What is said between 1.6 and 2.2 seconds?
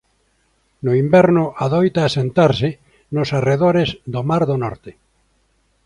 adoita